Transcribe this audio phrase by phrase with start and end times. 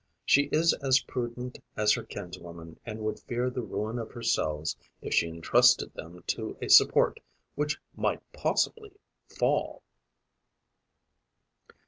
[0.25, 4.75] She is as prudent as her kinswoman and would fear the ruin of her cells,
[4.99, 7.19] if she entrusted them to a support
[7.53, 8.93] which might possibly
[9.29, 9.83] fall.